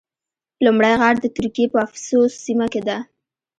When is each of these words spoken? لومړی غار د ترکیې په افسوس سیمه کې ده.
لومړی 0.65 0.93
غار 1.01 1.15
د 1.21 1.25
ترکیې 1.37 1.65
په 1.71 1.77
افسوس 1.85 2.31
سیمه 2.45 2.67
کې 2.73 2.81
ده. 2.87 2.97